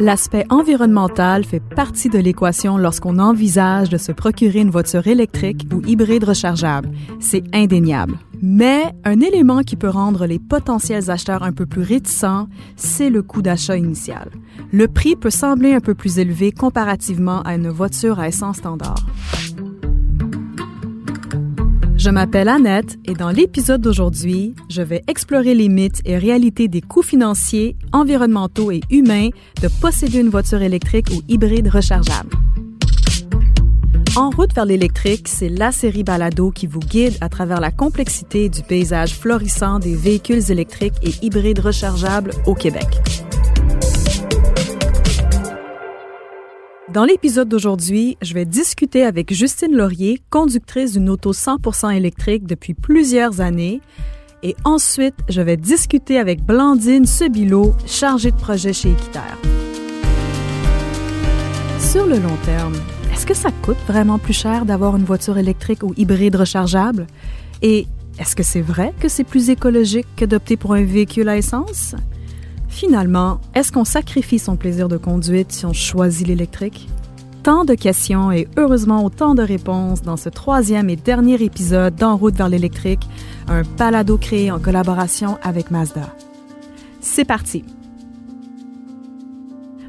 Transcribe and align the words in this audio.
L'aspect 0.00 0.46
environnemental 0.48 1.44
fait 1.44 1.60
partie 1.60 2.08
de 2.08 2.18
l'équation 2.18 2.78
lorsqu'on 2.78 3.18
envisage 3.18 3.88
de 3.88 3.98
se 3.98 4.12
procurer 4.12 4.60
une 4.60 4.70
voiture 4.70 5.08
électrique 5.08 5.66
ou 5.72 5.82
hybride 5.84 6.22
rechargeable. 6.22 6.90
C'est 7.18 7.42
indéniable. 7.52 8.16
Mais 8.40 8.84
un 9.04 9.20
élément 9.20 9.62
qui 9.62 9.74
peut 9.74 9.88
rendre 9.88 10.26
les 10.26 10.38
potentiels 10.38 11.10
acheteurs 11.10 11.42
un 11.42 11.50
peu 11.52 11.66
plus 11.66 11.82
réticents, 11.82 12.46
c'est 12.76 13.10
le 13.10 13.22
coût 13.22 13.42
d'achat 13.42 13.76
initial. 13.76 14.30
Le 14.72 14.86
prix 14.86 15.16
peut 15.16 15.30
sembler 15.30 15.74
un 15.74 15.80
peu 15.80 15.94
plus 15.94 16.20
élevé 16.20 16.52
comparativement 16.52 17.42
à 17.42 17.56
une 17.56 17.68
voiture 17.68 18.20
à 18.20 18.28
essence 18.28 18.58
standard. 18.58 19.04
Je 21.98 22.10
m'appelle 22.10 22.48
Annette 22.48 22.96
et 23.06 23.14
dans 23.14 23.30
l'épisode 23.30 23.80
d'aujourd'hui, 23.80 24.54
je 24.70 24.82
vais 24.82 25.02
explorer 25.08 25.56
les 25.56 25.68
mythes 25.68 26.00
et 26.04 26.16
réalités 26.16 26.68
des 26.68 26.80
coûts 26.80 27.02
financiers, 27.02 27.76
environnementaux 27.92 28.70
et 28.70 28.82
humains 28.88 29.30
de 29.60 29.68
posséder 29.80 30.20
une 30.20 30.28
voiture 30.28 30.62
électrique 30.62 31.08
ou 31.10 31.22
hybride 31.26 31.66
rechargeable. 31.66 32.30
En 34.14 34.30
route 34.30 34.54
vers 34.54 34.64
l'électrique, 34.64 35.26
c'est 35.26 35.48
la 35.48 35.72
série 35.72 36.04
Balado 36.04 36.52
qui 36.52 36.68
vous 36.68 36.78
guide 36.78 37.18
à 37.20 37.28
travers 37.28 37.60
la 37.60 37.72
complexité 37.72 38.48
du 38.48 38.62
paysage 38.62 39.14
florissant 39.14 39.80
des 39.80 39.96
véhicules 39.96 40.52
électriques 40.52 40.94
et 41.02 41.10
hybrides 41.26 41.58
rechargeables 41.58 42.30
au 42.46 42.54
Québec. 42.54 42.86
Dans 46.92 47.04
l'épisode 47.04 47.50
d'aujourd'hui, 47.50 48.16
je 48.22 48.32
vais 48.32 48.46
discuter 48.46 49.04
avec 49.04 49.34
Justine 49.34 49.76
Laurier, 49.76 50.22
conductrice 50.30 50.92
d'une 50.92 51.10
auto 51.10 51.34
100% 51.34 51.94
électrique 51.94 52.46
depuis 52.46 52.72
plusieurs 52.72 53.42
années. 53.42 53.82
Et 54.42 54.56
ensuite, 54.64 55.14
je 55.28 55.42
vais 55.42 55.58
discuter 55.58 56.16
avec 56.16 56.42
Blandine 56.42 57.04
Sebilo, 57.04 57.74
chargée 57.84 58.30
de 58.30 58.36
projet 58.36 58.72
chez 58.72 58.92
Équiterre. 58.92 59.36
Sur 61.78 62.06
le 62.06 62.18
long 62.20 62.36
terme, 62.46 62.74
est-ce 63.12 63.26
que 63.26 63.34
ça 63.34 63.50
coûte 63.62 63.76
vraiment 63.86 64.18
plus 64.18 64.32
cher 64.32 64.64
d'avoir 64.64 64.96
une 64.96 65.04
voiture 65.04 65.36
électrique 65.36 65.82
ou 65.82 65.92
hybride 65.98 66.36
rechargeable? 66.36 67.06
Et 67.60 67.86
est-ce 68.18 68.34
que 68.34 68.42
c'est 68.42 68.62
vrai 68.62 68.94
que 68.98 69.10
c'est 69.10 69.24
plus 69.24 69.50
écologique 69.50 70.06
que 70.16 70.24
d'opter 70.24 70.56
pour 70.56 70.72
un 70.72 70.84
véhicule 70.84 71.28
à 71.28 71.36
essence? 71.36 71.94
Finalement, 72.78 73.40
est-ce 73.56 73.72
qu'on 73.72 73.84
sacrifie 73.84 74.38
son 74.38 74.54
plaisir 74.54 74.88
de 74.88 74.96
conduite 74.96 75.50
si 75.50 75.66
on 75.66 75.72
choisit 75.72 76.28
l'électrique? 76.28 76.88
Tant 77.42 77.64
de 77.64 77.74
questions 77.74 78.30
et 78.30 78.46
heureusement 78.56 79.04
autant 79.04 79.34
de 79.34 79.42
réponses 79.42 80.02
dans 80.02 80.16
ce 80.16 80.28
troisième 80.28 80.88
et 80.88 80.94
dernier 80.94 81.42
épisode 81.42 81.96
d'En 81.96 82.16
route 82.16 82.36
vers 82.36 82.48
l'électrique, 82.48 83.02
un 83.48 83.64
palado 83.64 84.16
créé 84.16 84.52
en 84.52 84.60
collaboration 84.60 85.38
avec 85.42 85.72
Mazda. 85.72 86.14
C'est 87.00 87.24
parti! 87.24 87.64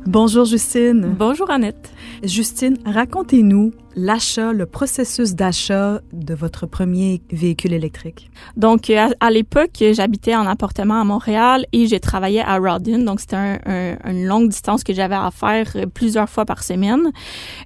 Bonjour 0.08 0.46
Justine. 0.46 1.14
Bonjour 1.16 1.52
Annette. 1.52 1.92
Justine, 2.24 2.80
racontez-nous 2.88 3.72
l'achat, 3.96 4.54
le 4.54 4.66
processus 4.66 5.36
d'achat 5.36 6.02
de 6.14 6.34
votre 6.34 6.66
premier 6.66 7.22
véhicule 7.32 7.74
électrique? 7.74 8.30
Donc, 8.56 8.90
à, 8.90 9.10
à 9.20 9.32
l'époque, 9.32 9.84
j'habitais 9.92 10.36
en 10.36 10.46
appartement 10.46 11.02
à 11.02 11.04
Montréal 11.04 11.66
et 11.74 11.88
je 11.88 11.96
travaillais 11.96 12.42
à 12.42 12.58
Rawdon. 12.58 13.00
Donc, 13.00 13.20
c'était 13.20 13.36
un, 13.36 13.60
un, 13.66 14.12
une 14.12 14.26
longue 14.26 14.50
distance 14.50 14.84
que 14.84 14.94
j'avais 14.94 15.16
à 15.16 15.32
faire 15.32 15.72
euh, 15.76 15.86
plusieurs 15.86 16.30
fois 16.30 16.46
par 16.46 16.64
semaine. 16.64 17.12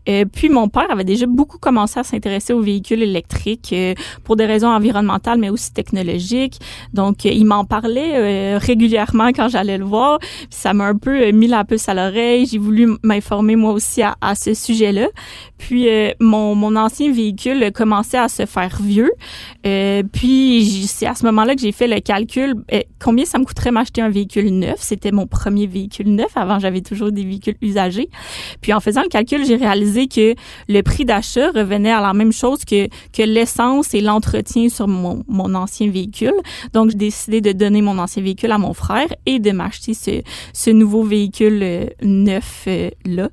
Euh, 0.10 0.26
puis, 0.26 0.50
mon 0.50 0.70
père 0.70 0.90
avait 0.90 1.04
déjà 1.04 1.26
beaucoup 1.26 1.58
commencé 1.58 2.00
à 2.00 2.04
s'intéresser 2.04 2.54
aux 2.54 2.62
véhicules 2.62 3.02
électriques 3.02 3.72
euh, 3.74 3.94
pour 4.24 4.36
des 4.36 4.46
raisons 4.46 4.70
environnementales, 4.70 5.40
mais 5.40 5.50
aussi 5.50 5.74
technologiques. 5.74 6.60
Donc, 6.94 7.26
il 7.26 7.46
m'en 7.46 7.66
parlait 7.66 8.14
euh, 8.14 8.58
régulièrement 8.58 9.30
quand 9.30 9.50
j'allais 9.50 9.78
le 9.78 9.86
voir. 9.86 10.20
Ça 10.50 10.74
m'a 10.74 10.86
un 10.86 10.96
peu 10.96 11.32
mis 11.32 11.48
la 11.48 11.64
puce 11.64 11.90
à 11.90 11.94
l'oreille. 11.94 12.46
J'ai 12.46 12.58
voulu 12.58 12.98
m'informer 13.04 13.56
moi 13.56 13.74
aussi 13.74 14.02
à, 14.02 14.16
à 14.22 14.36
ce 14.36 14.54
sujet-là. 14.54 15.08
Puis, 15.58 15.88
mon, 16.20 16.56
mon 16.56 16.76
ancien 16.76 17.12
véhicule 17.12 17.72
commençait 17.74 18.18
à 18.18 18.30
se 18.30 18.46
faire 18.46 18.80
vieux. 18.82 19.12
Euh, 19.66 20.04
puis 20.12 20.86
c'est 20.88 21.06
à 21.06 21.16
ce 21.16 21.26
moment-là 21.26 21.56
que 21.56 21.62
j'ai 21.62 21.72
fait 21.72 21.88
le 21.88 22.00
calcul 22.00 22.56
euh, 22.72 22.82
combien 23.00 23.26
ça 23.26 23.38
me 23.40 23.46
coûterait 23.46 23.72
m'acheter 23.72 24.02
un 24.02 24.10
véhicule 24.10 24.50
neuf? 24.58 24.78
C'était 24.80 25.12
mon 25.12 25.28
premier 25.28 25.68
véhicule 25.68 26.14
neuf. 26.14 26.32
Avant, 26.36 26.60
j'avais 26.60 26.82
toujours 26.82 27.12
des 27.12 27.24
véhicules 27.24 27.58
usagés. 27.62 28.10
Puis 28.62 28.74
en 28.74 28.80
faisant 28.80 29.02
le 29.02 29.10
calcul, 29.10 29.46
j'ai 29.46 29.56
réalisé 29.56 30.08
que 30.08 30.36
le 30.68 30.82
prix 30.82 31.06
d'achat 31.06 31.52
revenait 31.52 31.92
à 31.92 32.02
la 32.02 32.14
même 32.14 32.32
chose 32.32 32.66
que 32.66 32.88
que 33.12 33.24
l'essence 33.24 33.94
et 33.94 34.02
l'entretien 34.02 34.70
sur 34.70 34.88
mon, 34.88 35.24
mon 35.28 35.54
ancien 35.56 35.90
véhicule. 35.90 36.34
Donc 36.74 36.92
j'ai 36.92 36.98
décidé 36.98 37.42
de 37.42 37.52
donner 37.52 37.82
mon 37.82 37.98
ancien 37.98 38.24
véhicule 38.24 38.52
à 38.52 38.58
mon 38.58 38.74
frère 38.74 39.08
et 39.26 39.40
de 39.40 39.52
m'acheter 39.52 39.94
ce, 39.94 40.22
ce 40.54 40.70
nouveau 40.70 41.04
véhicule 41.04 41.60
euh, 41.62 41.86
neuf 42.02 42.66
euh, 42.68 42.90
là. 43.06 43.30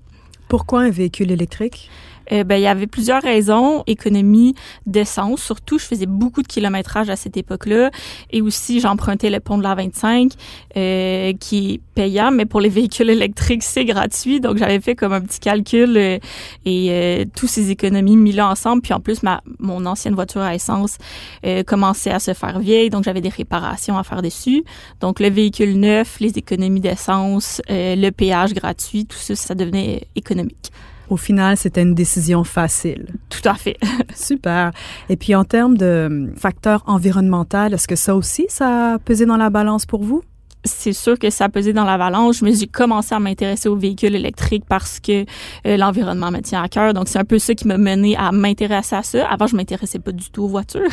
Pourquoi 0.48 0.80
un 0.80 0.90
véhicule 0.90 1.30
électrique? 1.30 1.88
Euh, 2.32 2.44
ben, 2.44 2.56
il 2.56 2.62
y 2.62 2.66
avait 2.66 2.86
plusieurs 2.86 3.22
raisons. 3.22 3.82
Économie 3.86 4.54
d'essence, 4.86 5.42
surtout, 5.42 5.78
je 5.78 5.84
faisais 5.84 6.06
beaucoup 6.06 6.42
de 6.42 6.48
kilométrage 6.48 7.10
à 7.10 7.16
cette 7.16 7.36
époque-là. 7.36 7.90
Et 8.30 8.42
aussi, 8.42 8.80
j'empruntais 8.80 9.30
le 9.30 9.40
pont 9.40 9.58
de 9.58 9.62
la 9.62 9.74
25, 9.74 10.32
euh, 10.76 11.32
qui 11.38 11.74
est 11.74 11.80
payant, 11.94 12.30
mais 12.30 12.46
pour 12.46 12.60
les 12.60 12.68
véhicules 12.68 13.10
électriques, 13.10 13.62
c'est 13.62 13.84
gratuit. 13.84 14.40
Donc, 14.40 14.56
j'avais 14.56 14.80
fait 14.80 14.94
comme 14.94 15.12
un 15.12 15.20
petit 15.20 15.40
calcul 15.40 15.96
euh, 15.96 16.18
et 16.64 16.88
euh, 16.90 17.24
tous 17.36 17.46
ces 17.46 17.70
économies 17.70 18.16
mis 18.16 18.32
là 18.32 18.48
ensemble. 18.48 18.82
Puis 18.82 18.92
en 18.92 19.00
plus, 19.00 19.22
ma 19.22 19.42
mon 19.58 19.84
ancienne 19.86 20.14
voiture 20.14 20.40
à 20.40 20.54
essence 20.54 20.98
euh, 21.44 21.62
commençait 21.62 22.10
à 22.10 22.18
se 22.18 22.34
faire 22.34 22.58
vieille, 22.58 22.90
donc 22.90 23.04
j'avais 23.04 23.20
des 23.20 23.28
réparations 23.28 23.98
à 23.98 24.04
faire 24.04 24.22
dessus. 24.22 24.64
Donc, 25.00 25.20
le 25.20 25.28
véhicule 25.28 25.78
neuf, 25.78 26.18
les 26.20 26.38
économies 26.38 26.80
d'essence, 26.80 27.60
le 27.68 28.10
péage 28.10 28.54
gratuit, 28.54 29.06
tout 29.06 29.16
ça, 29.18 29.34
ça 29.34 29.54
devenait 29.54 30.06
économique. 30.16 30.70
Au 31.10 31.16
final, 31.16 31.56
c'était 31.56 31.82
une 31.82 31.94
décision 31.94 32.44
facile. 32.44 33.06
Tout 33.28 33.46
à 33.48 33.54
fait. 33.54 33.76
Super. 34.14 34.70
Et 35.08 35.16
puis 35.16 35.34
en 35.34 35.44
termes 35.44 35.76
de 35.76 36.32
facteurs 36.36 36.84
environnementaux, 36.86 37.66
est-ce 37.72 37.88
que 37.88 37.96
ça 37.96 38.14
aussi, 38.14 38.46
ça 38.48 38.94
a 38.94 38.98
pesé 38.98 39.26
dans 39.26 39.36
la 39.36 39.50
balance 39.50 39.86
pour 39.86 40.04
vous? 40.04 40.22
C'est 40.64 40.92
sûr 40.92 41.18
que 41.18 41.30
ça 41.30 41.48
pesé 41.48 41.72
dans 41.72 41.84
l'avalanche, 41.84 42.42
mais 42.42 42.52
j'ai 42.52 42.66
commencé 42.66 43.14
à 43.14 43.20
m'intéresser 43.20 43.68
aux 43.68 43.76
véhicules 43.76 44.14
électriques 44.14 44.64
parce 44.68 45.00
que 45.00 45.24
euh, 45.66 45.76
l'environnement 45.76 46.30
me 46.30 46.40
tient 46.40 46.62
à 46.62 46.68
cœur. 46.68 46.94
Donc, 46.94 47.08
c'est 47.08 47.18
un 47.18 47.24
peu 47.24 47.38
ça 47.38 47.54
qui 47.54 47.66
m'a 47.66 47.78
mené 47.78 48.16
à 48.16 48.32
m'intéresser 48.32 48.96
à 48.96 49.02
ça. 49.02 49.26
Avant, 49.28 49.46
je 49.46 49.56
m'intéressais 49.56 49.98
pas 49.98 50.12
du 50.12 50.30
tout 50.30 50.44
aux 50.44 50.48
voitures. 50.48 50.90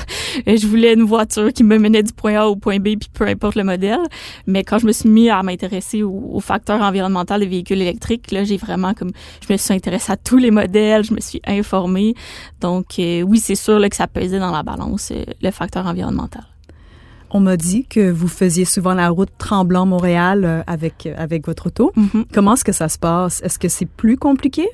Euh, 0.48 0.56
je 0.56 0.68
voulais 0.68 0.94
une 0.94 1.04
voiture 1.04 1.52
qui 1.52 1.64
me 1.64 1.78
menait 1.80 2.04
du 2.04 2.14
point 2.14 2.36
A 2.36 2.48
au 2.48 2.56
point 2.56 2.78
B, 2.78 2.96
puis 3.00 3.10
peu 3.12 3.26
importe 3.26 3.56
le 3.56 3.64
modèle. 3.64 4.00
Mais 4.46 4.64
quand 4.64 4.78
je 4.78 4.86
me 4.86 4.92
suis 4.92 5.10
mis 5.10 5.30
à 5.30 5.42
m'intéresser 5.42 6.04
aux, 6.04 6.32
aux, 6.34 6.40
facteurs 6.40 6.82
environnementaux 6.82 7.38
des 7.38 7.48
véhicules 7.48 7.82
électriques, 7.82 8.32
là, 8.32 8.44
j'ai 8.44 8.58
vraiment 8.58 8.94
comme, 8.94 9.12
je 9.46 9.52
me 9.52 9.58
suis 9.58 9.74
intéressée 9.74 10.12
à 10.12 10.18
tous 10.18 10.38
les 10.38 10.52
modèles, 10.52 11.04
je 11.04 11.14
me 11.14 11.20
suis 11.20 11.42
informée. 11.46 12.14
Donc, 12.62 13.00
euh, 13.00 13.22
oui, 13.24 13.40
c'est 13.40 13.56
sûr 13.56 13.80
là, 13.80 13.90
que 13.90 13.96
ça 13.96 14.08
pesait 14.08 14.40
dans 14.40 14.52
la 14.52 14.64
balance, 14.64 15.12
euh, 15.12 15.24
le 15.42 15.52
facteur 15.52 15.86
environnemental. 15.88 16.44
On 17.30 17.40
m'a 17.40 17.58
dit 17.58 17.86
que 17.86 18.10
vous 18.12 18.28
faisiez 18.28 18.66
souvent 18.66 18.94
la 18.94 19.10
route 19.10 19.30
Tremblant-Montréal 19.38 20.46
euh, 20.46 20.64
avec, 20.68 21.08
avec 21.18 21.46
votre 21.46 21.68
auto. 21.68 21.92
Mm 21.96 22.06
-hmm. 22.06 22.26
Comment 22.34 22.54
est-ce 22.54 22.64
que 22.64 22.72
ça 22.72 22.90
se 22.90 22.98
passe? 22.98 23.42
Est-ce 23.44 23.60
que 23.60 23.70
c'est 23.70 23.86
plus 23.86 24.18
compliqué? 24.18 24.66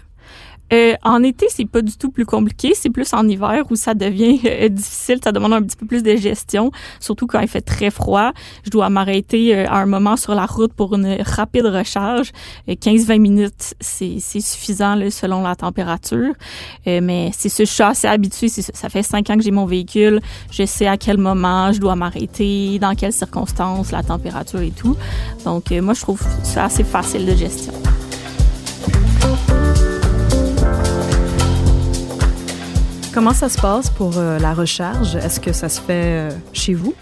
Euh, 0.73 0.95
en 1.03 1.21
été, 1.23 1.45
c'est 1.49 1.65
pas 1.65 1.81
du 1.81 1.95
tout 1.97 2.09
plus 2.09 2.25
compliqué. 2.25 2.73
C'est 2.75 2.89
plus 2.89 3.13
en 3.13 3.27
hiver 3.27 3.63
où 3.69 3.75
ça 3.75 3.93
devient 3.93 4.39
euh, 4.45 4.69
difficile. 4.69 5.19
Ça 5.23 5.31
demande 5.31 5.53
un 5.53 5.61
petit 5.61 5.75
peu 5.75 5.85
plus 5.85 6.03
de 6.03 6.15
gestion, 6.15 6.71
surtout 6.99 7.27
quand 7.27 7.39
il 7.39 7.47
fait 7.47 7.61
très 7.61 7.91
froid. 7.91 8.31
Je 8.65 8.69
dois 8.69 8.89
m'arrêter 8.89 9.55
euh, 9.55 9.65
à 9.67 9.77
un 9.77 9.85
moment 9.85 10.17
sur 10.17 10.33
la 10.33 10.45
route 10.45 10.73
pour 10.73 10.95
une 10.95 11.17
rapide 11.21 11.65
recharge. 11.65 12.31
15-20 12.67 13.19
minutes, 13.19 13.75
c'est 13.79 14.19
suffisant 14.19 14.97
selon 15.09 15.43
la 15.43 15.55
température. 15.55 16.33
Mais 16.85 17.31
c'est 17.33 17.49
ce, 17.49 17.65
je 17.65 17.71
suis 17.71 17.83
assez 17.83 18.07
habituée. 18.07 18.47
Ça 18.49 18.89
fait 18.89 19.03
cinq 19.03 19.29
ans 19.29 19.37
que 19.37 19.43
j'ai 19.43 19.51
mon 19.51 19.65
véhicule. 19.65 20.19
Je 20.51 20.65
sais 20.65 20.87
à 20.87 20.97
quel 20.97 21.17
moment 21.17 21.71
je 21.71 21.79
dois 21.79 21.95
m'arrêter, 21.95 22.79
dans 22.79 22.95
quelles 22.95 23.13
circonstances, 23.13 23.91
la 23.91 24.03
température 24.03 24.61
et 24.61 24.71
tout. 24.71 24.95
Donc, 25.45 25.71
moi, 25.71 25.93
je 25.93 26.01
trouve 26.01 26.21
ça 26.43 26.65
assez 26.65 26.83
facile 26.83 27.25
de 27.25 27.35
gestion. 27.35 27.73
Comment 33.13 33.33
ça 33.33 33.47
se 33.47 33.61
passe 33.61 33.91
pour 33.91 34.17
euh, 34.17 34.39
la 34.39 34.55
recharge? 34.55 35.15
Est-ce 35.15 35.39
que 35.39 35.53
ça 35.53 35.69
se 35.69 35.79
fait 35.79 36.31
euh, 36.31 36.31
chez 36.51 36.73
vous? 36.73 36.95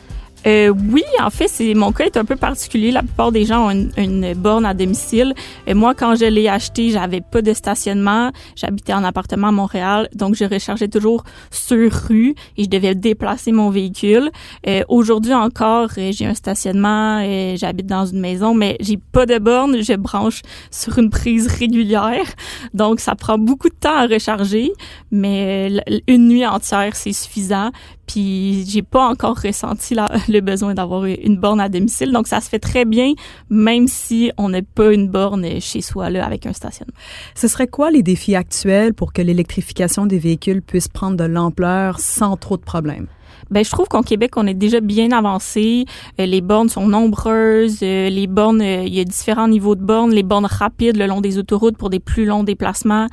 Euh, 0.48 0.74
oui, 0.92 1.04
en 1.22 1.30
fait, 1.30 1.48
c'est 1.48 1.74
mon 1.74 1.92
cas 1.92 2.06
est 2.06 2.18
un 2.18 2.26
peu 2.26 2.36
particulier. 2.36 2.92
La 2.92 3.02
plupart 3.04 3.32
des 3.32 3.46
gens 3.46 3.68
ont 3.68 3.70
une, 3.72 3.92
une 3.98 4.34
borne 4.34 4.66
à 4.66 4.74
domicile. 4.74 5.34
Et 5.68 5.74
moi, 5.74 5.94
quand 5.94 6.16
je 6.16 6.26
l'ai 6.26 6.48
acheté, 6.48 6.90
j'avais 6.90 7.22
pas 7.22 7.42
de 7.42 7.54
stationnement. 7.54 8.32
J'habitais 8.56 8.94
en 8.94 9.04
appartement 9.04 9.48
à 9.48 9.52
Montréal, 9.52 10.10
donc 10.16 10.36
je 10.36 10.46
rechargeais 10.46 10.88
toujours 10.88 11.24
sur 11.52 11.92
rue 11.92 12.34
et 12.58 12.64
je 12.64 12.70
devais 12.70 12.96
déplacer 12.96 13.52
mon 13.52 13.70
véhicule. 13.70 14.32
Euh, 14.68 14.82
Aujourd'hui 14.88 15.34
encore, 15.34 15.90
euh, 15.98 16.12
j'ai 16.12 16.26
un 16.26 16.34
stationnement. 16.34 17.20
et 17.20 17.56
J'habite 17.58 17.86
dans 17.88 18.06
une 18.06 18.20
maison, 18.20 18.54
mais 18.54 18.78
j'ai 18.80 18.98
pas 18.98 19.26
de 19.26 19.38
borne. 19.38 19.82
Je 19.82 19.94
branche 19.94 20.42
sur 20.72 20.98
une 20.98 21.10
prise 21.10 21.48
régulière, 21.48 22.26
donc 22.74 23.00
ça 23.00 23.16
prend 23.16 23.38
beaucoup 23.38 23.70
de 23.70 23.76
temps 23.76 23.96
à 23.96 24.08
recharger. 24.08 24.72
Mais 25.12 25.72
une 26.08 26.28
nuit 26.28 26.46
entière, 26.46 26.96
c'est 26.96 27.14
suffisant. 27.14 27.72
Puis 28.12 28.66
j'ai 28.68 28.82
pas 28.82 29.08
encore 29.08 29.40
ressenti 29.40 29.96
le 30.28 30.40
besoin 30.42 30.74
d'avoir 30.74 31.06
une 31.06 31.38
borne 31.38 31.62
à 31.62 31.70
domicile. 31.70 32.12
Donc, 32.12 32.28
ça 32.28 32.42
se 32.42 32.50
fait 32.50 32.60
très 32.60 32.86
bien, 32.86 33.14
même 33.50 33.88
si 33.88 34.32
on 34.38 34.50
n'a 34.50 34.62
pas 34.62 34.94
une 34.94 35.08
borne 35.08 35.60
chez 35.62 35.82
soi, 35.82 36.10
là, 36.10 36.26
avec 36.26 36.46
un 36.46 36.54
stationnement. 36.54 36.94
Ce 37.36 37.48
serait 37.48 37.68
quoi 37.68 37.92
les 37.92 38.04
défis 38.04 38.36
actuels 38.36 38.94
pour 38.94 39.14
que 39.14 39.22
l'électrification 39.22 40.06
des 40.06 40.20
véhicules 40.20 40.62
puisse 40.62 40.88
prendre 40.88 41.18
de 41.18 41.24
l'ampleur 41.24 42.00
sans 42.00 42.36
trop 42.38 42.58
de 42.58 42.64
problèmes? 42.64 43.08
Ben, 43.52 43.66
je 43.66 43.70
trouve 43.70 43.90
qu'au 43.90 44.02
Québec, 44.02 44.38
on 44.38 44.48
est 44.48 44.54
déjà 44.54 44.80
bien 44.80 45.12
avancé. 45.12 45.86
Euh, 46.20 46.26
les 46.26 46.40
bornes 46.40 46.70
sont 46.70 46.88
nombreuses. 46.88 47.80
Euh, 47.84 48.10
les 48.10 48.26
bornes, 48.26 48.62
euh, 48.62 48.84
il 48.86 48.96
y 48.96 49.02
a 49.02 49.04
différents 49.04 49.50
niveaux 49.50 49.76
de 49.76 49.84
bornes. 49.84 50.12
Les 50.12 50.24
bornes 50.24 50.46
rapides 50.46 50.96
le 50.96 51.06
long 51.06 51.20
des 51.20 51.38
autoroutes 51.38 51.76
pour 51.76 51.90
des 51.90 52.00
plus 52.00 52.24
longs 52.24 52.44
déplacements. 52.44 53.08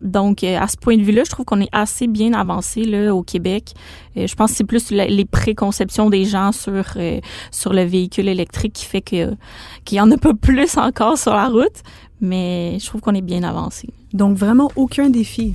Donc, 0.00 0.42
à 0.42 0.66
ce 0.66 0.76
point 0.76 0.96
de 0.96 1.02
vue-là, 1.02 1.22
je 1.24 1.30
trouve 1.30 1.44
qu'on 1.44 1.60
est 1.60 1.68
assez 1.70 2.08
bien 2.08 2.32
avancé 2.32 2.82
là 2.82 3.14
au 3.14 3.22
Québec. 3.22 3.72
je 4.16 4.34
pense 4.34 4.50
que 4.50 4.56
c'est 4.56 4.64
plus 4.64 4.90
les 4.90 5.24
préconceptions 5.24 6.10
des 6.10 6.24
gens 6.24 6.50
sur 6.50 6.84
sur 7.52 7.72
le 7.72 7.84
véhicule 7.84 8.26
électrique 8.26 8.72
qui 8.72 8.84
fait 8.84 9.00
que 9.00 9.30
qu'il 9.84 9.98
y 9.98 10.00
en 10.00 10.10
a 10.10 10.16
pas 10.16 10.34
plus 10.34 10.76
encore 10.76 11.18
sur 11.18 11.34
la 11.34 11.46
route. 11.46 11.84
Mais 12.20 12.78
je 12.80 12.86
trouve 12.86 13.00
qu'on 13.00 13.14
est 13.14 13.20
bien 13.20 13.44
avancé. 13.44 13.90
Donc, 14.12 14.36
vraiment 14.36 14.72
aucun 14.74 15.08
défi. 15.08 15.54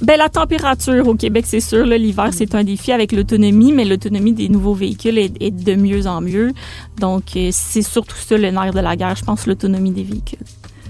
Ben 0.00 0.16
la 0.16 0.28
température 0.28 1.08
au 1.08 1.14
Québec, 1.14 1.44
c'est 1.46 1.60
sûr. 1.60 1.84
L'hiver, 1.84 2.28
c'est 2.32 2.54
un 2.54 2.62
défi 2.62 2.92
avec 2.92 3.12
l'autonomie, 3.12 3.72
mais 3.72 3.84
l'autonomie 3.84 4.32
des 4.32 4.48
nouveaux 4.48 4.74
véhicules 4.74 5.18
est, 5.18 5.32
est, 5.40 5.50
de 5.50 5.74
mieux 5.74 6.06
en 6.06 6.20
mieux. 6.20 6.52
Donc, 7.00 7.36
euh, 7.36 7.50
c'est 7.52 7.82
surtout 7.82 8.16
ça 8.16 8.36
le 8.36 8.50
nerf 8.50 8.72
de 8.72 8.80
la 8.80 8.94
guerre, 8.94 9.16
je 9.16 9.24
pense, 9.24 9.46
l'autonomie 9.46 9.90
des 9.90 10.04
véhicules. 10.04 10.38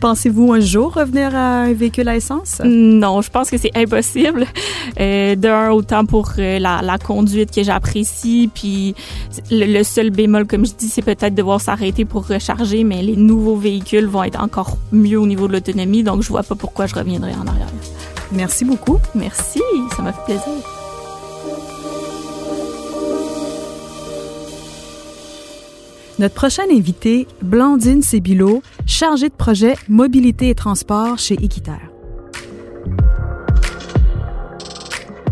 Pensez-vous 0.00 0.52
un 0.52 0.60
jour 0.60 0.94
revenir 0.94 1.34
à 1.34 1.62
un 1.62 1.72
véhicule 1.72 2.06
à 2.08 2.16
essence? 2.16 2.60
Non, 2.64 3.20
je 3.20 3.31
pense 3.31 3.50
que 3.50 3.58
c'est 3.58 3.76
impossible. 3.76 4.46
Euh, 5.00 5.34
D'un, 5.34 5.70
autant 5.70 6.05
pour 6.05 6.31
euh, 6.38 6.58
la, 6.58 6.81
la, 6.82 6.99
conduite 6.99 7.52
que 7.52 7.62
j'apprécie, 7.62 8.49
puis 8.52 8.94
le, 9.50 9.82
seul 9.82 10.10
bémol, 10.10 10.46
comme 10.46 10.66
je 10.66 10.75
dis, 10.75 10.88
c'est 10.88 11.02
peut-être 11.02 11.34
devoir 11.34 11.60
s'arrêter 11.60 12.05
pour 12.05 12.28
recharger, 12.28 12.84
mais 12.84 13.02
les 13.02 13.16
nouveaux 13.16 13.56
véhicules 13.56 14.06
vont 14.06 14.22
être 14.22 14.40
encore 14.40 14.76
mieux 14.93 15.19
au 15.19 15.26
niveau 15.26 15.49
de 15.49 15.55
l'autonomie, 15.55 16.05
donc 16.05 16.22
je 16.22 16.28
vois 16.28 16.43
pas 16.43 16.55
pourquoi 16.55 16.87
je 16.87 16.94
reviendrai 16.94 17.32
en 17.34 17.46
arrière. 17.46 17.69
Merci 18.32 18.64
beaucoup. 18.64 18.98
Merci, 19.14 19.60
ça 19.96 20.02
m'a 20.02 20.12
fait 20.12 20.25
plaisir. 20.25 20.52
Notre 26.19 26.34
prochaine 26.34 26.70
invitée, 26.72 27.28
Blandine 27.42 28.02
Sébilo, 28.02 28.62
chargée 28.86 29.28
de 29.28 29.34
projet 29.34 29.75
mobilité 29.88 30.50
et 30.50 30.54
transport 30.54 31.16
chez 31.19 31.34
Équiterre. 31.34 31.97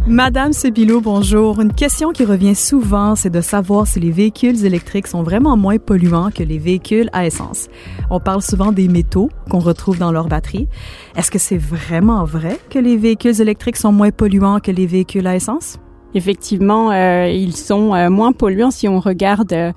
Madame 0.08 0.52
Sebilo, 0.52 1.00
bonjour. 1.00 1.60
Une 1.60 1.72
question 1.72 2.12
qui 2.12 2.24
revient 2.24 2.54
souvent, 2.54 3.16
c'est 3.16 3.28
de 3.28 3.40
savoir 3.40 3.88
si 3.88 3.98
les 3.98 4.12
véhicules 4.12 4.64
électriques 4.64 5.08
sont 5.08 5.24
vraiment 5.24 5.56
moins 5.56 5.78
polluants 5.78 6.30
que 6.30 6.44
les 6.44 6.58
véhicules 6.58 7.10
à 7.12 7.26
essence. 7.26 7.66
On 8.08 8.20
parle 8.20 8.40
souvent 8.40 8.70
des 8.70 8.86
métaux 8.86 9.30
qu'on 9.50 9.58
retrouve 9.58 9.98
dans 9.98 10.12
leurs 10.12 10.28
batteries. 10.28 10.68
Est-ce 11.16 11.32
que 11.32 11.40
c'est 11.40 11.58
vraiment 11.58 12.22
vrai 12.22 12.60
que 12.70 12.78
les 12.78 12.96
véhicules 12.96 13.40
électriques 13.40 13.76
sont 13.76 13.90
moins 13.90 14.12
polluants 14.12 14.60
que 14.60 14.70
les 14.70 14.86
véhicules 14.86 15.26
à 15.26 15.34
essence? 15.34 15.80
Effectivement, 16.14 16.92
euh, 16.92 17.28
ils 17.28 17.56
sont 17.56 17.92
euh, 17.92 18.08
moins 18.08 18.32
polluants 18.32 18.70
si 18.70 18.86
on 18.86 19.00
regarde 19.00 19.52
euh, 19.52 19.72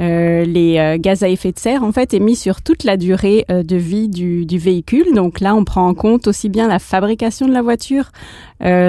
euh, 0.00 0.44
les 0.44 0.78
euh, 0.78 0.96
gaz 0.98 1.22
à 1.22 1.28
effet 1.28 1.52
de 1.52 1.58
serre 1.58 1.82
en 1.82 1.92
fait 1.92 2.14
émis 2.14 2.36
sur 2.36 2.62
toute 2.62 2.84
la 2.84 2.96
durée 2.96 3.44
euh, 3.50 3.62
de 3.62 3.76
vie 3.76 4.08
du, 4.08 4.46
du, 4.46 4.56
véhicule. 4.56 5.14
Donc 5.14 5.40
là, 5.40 5.54
on 5.54 5.64
prend 5.64 5.86
en 5.86 5.94
compte 5.94 6.26
aussi 6.26 6.48
bien 6.48 6.68
la 6.68 6.78
fabrication 6.78 7.46
de 7.46 7.52
la 7.52 7.60
voiture, 7.60 8.10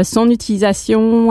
son 0.03 0.29
utilisation, 0.29 1.27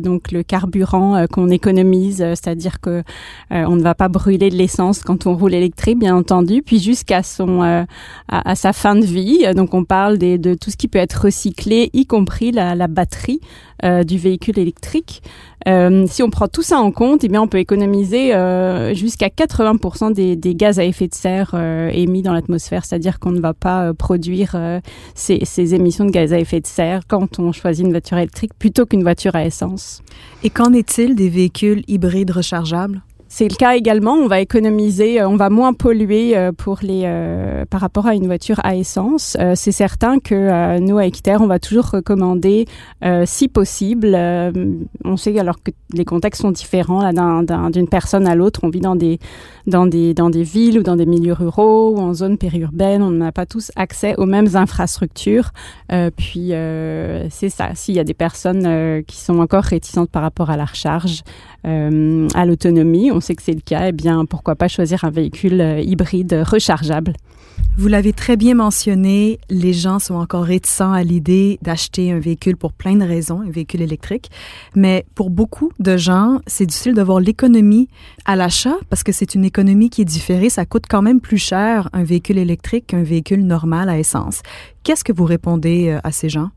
donc 0.00 0.32
le 0.32 0.42
carburant 0.42 1.26
qu'on 1.30 1.48
économise, 1.48 2.16
c'est-à-dire 2.16 2.80
que 2.80 3.04
on 3.52 3.76
ne 3.76 3.82
va 3.82 3.94
pas 3.94 4.08
brûler 4.08 4.50
de 4.50 4.56
l'essence 4.56 5.04
quand 5.04 5.28
on 5.28 5.36
roule 5.36 5.54
électrique, 5.54 6.00
bien 6.00 6.16
entendu, 6.16 6.60
puis 6.60 6.80
jusqu'à 6.80 7.22
son 7.22 7.62
à, 7.62 7.86
à, 8.26 8.54
sa 8.56 8.72
fin 8.72 8.96
de 8.96 9.04
vie. 9.04 9.46
Donc 9.54 9.74
on 9.74 9.84
parle 9.84 10.18
des, 10.18 10.38
de 10.38 10.54
tout 10.54 10.72
ce 10.72 10.76
qui 10.76 10.88
peut 10.88 10.98
être 10.98 11.26
recyclé, 11.26 11.90
y 11.92 12.04
compris 12.04 12.50
la, 12.50 12.74
la 12.74 12.88
batterie 12.88 13.40
du 14.04 14.18
véhicule 14.18 14.58
électrique. 14.58 15.22
Euh, 15.66 16.04
si 16.06 16.22
on 16.22 16.30
prend 16.30 16.48
tout 16.48 16.62
ça 16.62 16.78
en 16.78 16.90
compte, 16.92 17.24
eh 17.24 17.28
bien, 17.28 17.40
on 17.40 17.48
peut 17.48 17.58
économiser 17.58 18.34
euh, 18.34 18.94
jusqu'à 19.14 19.28
80% 19.28 20.12
des, 20.12 20.54
gaz 20.56 20.80
à 20.80 20.84
effet 20.84 21.06
de 21.06 21.14
serre 21.14 21.52
euh, 21.54 21.88
émis 21.92 22.22
dans 22.22 22.32
l'atmosphère, 22.32 22.84
c'est-à-dire 22.84 23.20
qu'on 23.20 23.30
ne 23.30 23.40
va 23.40 23.54
pas 23.54 23.84
euh, 23.84 23.92
produire 23.92 24.52
euh, 24.56 24.80
ces, 25.14 25.74
émissions 25.74 26.04
de 26.04 26.10
gaz 26.10 26.32
à 26.32 26.38
effet 26.40 26.60
de 26.60 26.66
serre 26.66 27.02
quand 27.06 27.38
on 27.38 27.52
choisit 27.52 27.86
une 27.86 27.92
voiture 27.92 28.18
électrique 28.18 28.52
plutôt 28.58 28.86
qu'une 28.86 29.02
voiture 29.02 29.36
à 29.36 29.44
essence. 29.44 30.02
Et 30.42 30.50
qu'en 30.50 30.72
est-il 30.72 31.14
des 31.14 31.28
véhicules 31.28 31.84
hybrides 31.86 32.32
rechargeables? 32.32 33.02
C'est 33.28 33.48
le 33.48 33.56
cas 33.56 33.74
également. 33.74 34.12
On 34.12 34.28
va 34.28 34.40
économiser, 34.40 35.20
euh, 35.20 35.28
on 35.28 35.36
va 35.36 35.50
moins 35.50 35.72
polluer 35.72 36.36
euh, 36.36 36.52
pour 36.52 36.78
les 36.82 37.02
euh, 37.04 37.64
par 37.64 37.80
rapport 37.80 38.06
à 38.06 38.14
une 38.14 38.26
voiture 38.26 38.60
à 38.62 38.76
essence. 38.76 39.36
c'est 39.54 39.72
certain 39.72 40.18
que 40.18 40.78
nous 40.78 40.98
à 40.98 41.06
Equiterre, 41.06 41.40
on 41.40 41.46
va 41.46 41.58
toujours 41.58 41.90
recommander, 41.90 42.66
si 43.24 43.48
possible. 43.48 44.14
on 45.04 45.16
sait 45.16 45.38
alors 45.38 45.62
que 45.62 45.70
les 45.92 46.04
contextes 46.04 46.42
sont 46.42 46.50
différents 46.50 47.02
là 47.02 47.12
d'une 47.70 47.88
personne 47.88 48.26
à 48.26 48.34
l'autre. 48.34 48.60
On 48.62 48.68
vit 48.68 48.80
dans 48.80 48.96
des 48.96 49.18
dans 49.66 49.86
des 49.86 50.14
dans 50.14 50.30
des 50.30 50.42
villes 50.42 50.78
ou 50.78 50.82
dans 50.82 50.96
des 50.96 51.06
milieux 51.06 51.32
ruraux 51.32 51.94
ou 51.96 51.98
en 51.98 52.14
zone 52.14 52.38
périurbaine. 52.38 53.02
On 53.02 53.10
n'a 53.10 53.32
pas 53.32 53.46
tous 53.46 53.72
accès 53.76 54.14
aux 54.16 54.26
mêmes 54.26 54.54
infrastructures. 54.54 55.50
puis 56.16 56.52
c'est 57.30 57.50
ça. 57.50 57.74
S'il 57.74 57.94
y 57.94 58.00
a 58.00 58.04
des 58.04 58.14
personnes 58.14 59.02
qui 59.04 59.16
sont 59.16 59.38
encore 59.38 59.64
réticentes 59.64 60.10
par 60.10 60.22
rapport 60.22 60.50
à 60.50 60.56
la 60.56 60.64
recharge, 60.64 61.22
à 61.64 62.46
l'autonomie, 62.46 63.10
on 63.14 63.20
sait 63.20 63.34
que 63.34 63.42
c'est 63.42 63.54
le 63.54 63.60
cas, 63.60 63.88
eh 63.88 63.92
bien, 63.92 64.24
pourquoi 64.26 64.56
pas 64.56 64.68
choisir 64.68 65.04
un 65.04 65.10
véhicule 65.10 65.60
euh, 65.60 65.80
hybride 65.80 66.42
rechargeable 66.46 67.14
vous 67.76 67.88
l'avez 67.88 68.12
très 68.12 68.36
bien 68.36 68.54
mentionné, 68.54 69.40
les 69.50 69.72
gens 69.72 69.98
sont 69.98 70.14
encore 70.14 70.44
réticents 70.44 70.92
à 70.92 71.02
l'idée 71.02 71.58
d'acheter 71.60 72.12
un 72.12 72.20
véhicule 72.20 72.56
pour 72.56 72.72
plein 72.72 72.94
de 72.94 73.04
raisons, 73.04 73.40
un 73.40 73.50
véhicule 73.50 73.82
électrique. 73.82 74.30
Mais 74.76 75.04
pour 75.16 75.28
beaucoup 75.28 75.72
de 75.80 75.96
gens, 75.96 76.40
c'est 76.46 76.66
difficile 76.66 76.94
de 76.94 77.02
voir 77.02 77.18
l'économie 77.18 77.88
à 78.26 78.36
l'achat 78.36 78.76
parce 78.90 79.02
que 79.02 79.10
c'est 79.10 79.34
une 79.34 79.44
économie 79.44 79.90
qui 79.90 80.02
est 80.02 80.06
différée. 80.06 80.50
Ça 80.50 80.66
coûte 80.66 80.84
quand 80.88 81.02
même 81.02 81.20
plus 81.20 81.38
cher 81.38 81.88
un 81.92 82.04
véhicule 82.04 82.38
électrique 82.38 82.86
qu'un 82.88 83.02
véhicule 83.02 83.44
normal 83.44 83.88
à 83.88 83.98
essence. 83.98 84.42
Qu'est-ce 84.84 85.02
que 85.02 85.12
vous 85.12 85.24
répondez 85.24 85.88
euh, 85.88 86.00
à 86.04 86.12
ces 86.12 86.28
gens? 86.28 86.50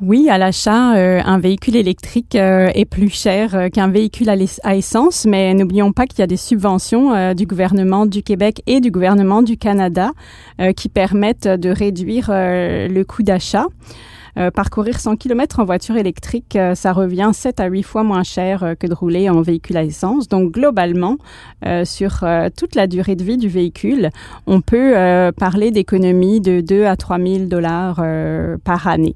Oui, 0.00 0.28
à 0.28 0.36
l'achat, 0.36 0.96
euh, 0.96 1.20
un 1.24 1.38
véhicule 1.38 1.76
électrique 1.76 2.34
euh, 2.34 2.70
est 2.74 2.86
plus 2.86 3.08
cher 3.08 3.54
euh, 3.54 3.68
qu'un 3.68 3.86
véhicule 3.86 4.28
à, 4.30 4.74
essence, 4.74 5.26
mais 5.26 5.54
n'oublions 5.54 5.92
pas 5.92 6.06
qu'il 6.06 6.18
y 6.18 6.22
a 6.22 6.26
des 6.26 6.36
subventions 6.36 7.34
du 7.34 7.46
gouvernement 7.46 8.04
du 8.06 8.22
Québec 8.22 8.62
et 8.66 8.80
du 8.80 8.90
gouvernement 8.90 9.42
du 9.42 9.56
Canada 9.56 10.10
qui 10.76 10.88
permettent 10.88 11.46
de 11.46 11.70
réduire 11.70 12.26
le 12.30 13.02
coût 13.02 13.22
d'achat. 13.22 13.66
parcourir 14.54 14.98
100 14.98 15.16
km 15.16 15.60
en 15.60 15.64
voiture 15.64 15.96
électrique, 15.96 16.58
ça 16.74 16.92
revient 16.92 17.30
7 17.32 17.60
à 17.60 17.66
8 17.66 17.82
fois 17.82 18.02
moins 18.02 18.22
cher 18.22 18.74
que 18.78 18.86
de 18.86 18.94
rouler 18.94 19.28
en 19.30 19.40
véhicule 19.42 19.76
à 19.76 19.84
essence. 19.84 20.28
Donc 20.28 20.52
globalement, 20.52 21.16
sur 21.84 22.24
toute 22.56 22.74
la 22.74 22.86
durée 22.86 23.16
de 23.16 23.24
vie 23.24 23.36
du 23.36 23.48
véhicule, 23.48 24.10
on 24.46 24.60
peut 24.60 24.94
parler 25.36 25.70
d'économies 25.70 26.40
de 26.40 26.60
2 26.60 26.84
à 26.84 26.96
3 26.96 27.18
000 27.18 27.44
dollars 27.46 28.02
par 28.64 28.86
année. 28.88 29.14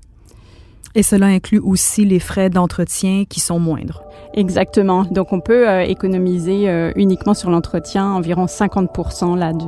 Et 0.97 1.03
cela 1.03 1.27
inclut 1.27 1.61
aussi 1.63 2.07
les 2.07 2.19
frais 2.19 2.49
d'entretien 2.49 3.25
qui 3.29 3.39
sont 3.39 3.59
moindres. 3.59 4.03
Exactement. 4.33 5.05
Donc 5.05 5.31
on 5.35 5.41
peut 5.41 5.69
euh, 5.69 5.83
économiser 5.83 6.71
euh, 6.71 6.91
uniquement 6.97 7.35
sur 7.35 7.51
l'entretien 7.51 8.13
environ 8.13 8.47
50% 8.47 9.37
là, 9.37 9.53
de, 9.53 9.67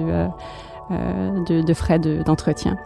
euh, 0.91 1.45
de, 1.45 1.61
de 1.63 1.75
frais 1.75 1.99
d'entretien. 1.99 2.79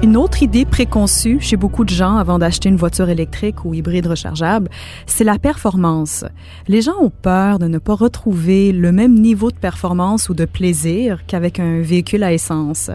Une 0.00 0.16
autre 0.16 0.44
idée 0.44 0.64
préconçue 0.64 1.40
chez 1.40 1.56
beaucoup 1.56 1.84
de 1.84 1.90
gens 1.90 2.18
avant 2.18 2.38
d'acheter 2.38 2.68
une 2.68 2.76
voiture 2.76 3.08
électrique 3.08 3.64
ou 3.64 3.74
hybride 3.74 4.06
rechargeable, 4.06 4.70
c'est 5.06 5.24
la 5.24 5.40
performance. 5.40 6.24
Les 6.68 6.82
gens 6.82 6.94
ont 7.00 7.10
peur 7.10 7.58
de 7.58 7.66
ne 7.66 7.78
pas 7.78 7.96
retrouver 7.96 8.70
le 8.70 8.92
même 8.92 9.14
niveau 9.14 9.50
de 9.50 9.56
performance 9.56 10.28
ou 10.28 10.34
de 10.34 10.44
plaisir 10.44 11.26
qu'avec 11.26 11.58
un 11.58 11.80
véhicule 11.80 12.22
à 12.22 12.32
essence. 12.32 12.92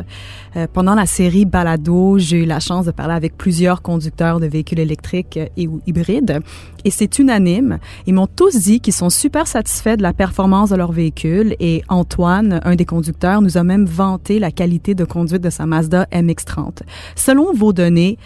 Euh, 0.56 0.66
pendant 0.72 0.96
la 0.96 1.06
série 1.06 1.44
Balado, 1.44 2.20
j'ai 2.20 2.44
eu 2.44 2.46
la 2.46 2.62
chance 2.62 2.86
de 2.86 2.92
parler 2.92 3.16
avec 3.16 3.36
plusieurs 3.38 3.82
conducteurs 3.82 4.40
de 4.40 4.46
véhicules 4.46 4.80
électriques 4.80 5.38
et 5.58 5.68
ou 5.68 5.82
hybrides 5.86 6.40
et 6.86 6.90
c'est 6.90 7.20
unanime. 7.20 7.80
Ils 8.08 8.14
m'ont 8.14 8.28
tous 8.28 8.56
dit 8.58 8.80
qu'ils 8.80 8.94
sont 8.94 9.10
super 9.10 9.48
satisfaits 9.48 9.98
de 9.98 10.04
la 10.04 10.14
performance 10.14 10.70
de 10.70 10.76
leur 10.76 10.92
véhicule 10.92 11.56
et 11.60 11.84
Antoine, 11.90 12.60
un 12.64 12.76
des 12.76 12.86
conducteurs, 12.86 13.42
nous 13.42 13.58
a 13.58 13.64
même 13.64 13.86
vanté 13.86 14.40
la 14.40 14.52
qualité 14.52 14.96
de 14.96 15.06
conduite 15.06 15.42
de 15.42 15.50
sa 15.50 15.66
Mazda 15.66 16.08
MX-30. 16.12 16.80
Selon 17.16 17.54
vos 17.54 17.74
données, 17.74 18.18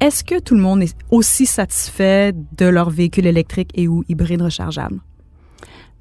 est-ce 0.00 0.24
que 0.24 0.38
tout 0.38 0.54
le 0.54 0.60
monde 0.60 0.82
est 0.82 0.96
aussi 1.10 1.46
satisfait 1.46 2.32
de 2.56 2.66
leur 2.66 2.90
véhicule 2.90 3.26
électrique 3.26 3.70
et 3.74 3.88
ou 3.88 4.04
hybride 4.08 4.42
rechargeable? 4.42 5.00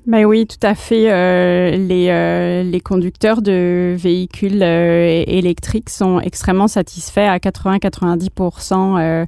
Ben 0.05 0.25
oui, 0.25 0.45
tout 0.45 0.59
à 0.61 0.75
fait. 0.75 1.11
Euh, 1.11 1.71
les, 1.71 2.09
euh, 2.09 2.61
les 2.61 2.79
conducteurs 2.79 3.41
de 3.41 3.95
véhicules 3.97 4.61
euh, 4.61 5.23
électriques 5.25 5.89
sont 5.89 6.19
extrêmement 6.19 6.67
satisfaits 6.67 7.27
à 7.27 7.37
80-90% 7.39 9.25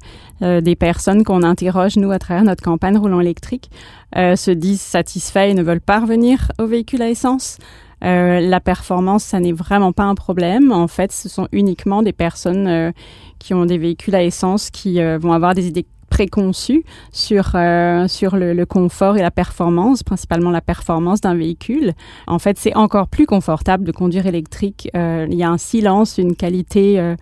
des 0.61 0.75
personnes 0.75 1.23
qu'on 1.23 1.41
interroge, 1.41 1.97
nous, 1.97 2.11
à 2.11 2.19
travers 2.19 2.43
notre 2.43 2.61
campagne 2.61 2.95
roulant 2.95 3.19
électrique, 3.19 3.71
se 4.13 4.51
disent 4.51 4.81
satisfaits 4.81 5.49
et 5.49 5.55
ne 5.55 5.63
veulent 5.63 5.81
pas 5.81 5.99
revenir 5.99 6.51
aux 6.59 6.67
véhicules 6.67 7.01
à 7.01 7.09
essence. 7.09 7.57
La 8.01 8.59
performance, 8.59 9.23
ça 9.23 9.39
n'est 9.39 9.53
vraiment 9.53 9.91
pas 9.91 10.03
un 10.03 10.15
problème. 10.15 10.71
En 10.71 10.87
fait, 10.87 11.11
ce 11.11 11.29
sont 11.29 11.47
uniquement 11.51 12.03
des 12.03 12.13
personnes 12.13 12.93
qui 13.39 13.53
ont 13.53 13.65
des 13.65 13.77
véhicules 13.77 14.15
à 14.15 14.23
essence 14.23 14.69
qui 14.69 15.01
vont 15.01 15.33
avoir 15.33 15.53
des 15.53 15.67
idées 15.67 15.85
préconçu 16.09 16.83
sur 17.11 17.51
euh, 17.55 18.07
sur 18.07 18.35
le, 18.35 18.65
confort 18.65 19.17
et 19.17 19.21
la 19.21 19.31
performance, 19.31 20.03
principalement 20.03 20.51
la 20.51 20.61
performance 20.61 21.21
d'un 21.21 21.35
véhicule. 21.35 21.93
En 22.27 22.39
fait, 22.39 22.57
c'est 22.57 22.75
encore 22.75 23.07
plus 23.07 23.25
confortable 23.25 23.83
de 23.83 23.91
conduire 23.91 24.25
électrique. 24.25 24.89
Euh, 24.95 25.27
il 25.29 25.37
y 25.37 25.43
a 25.43 25.49
un 25.49 25.57
silence, 25.57 26.17
une 26.17 26.35
qualité 26.35 26.99
euh, 26.99 27.15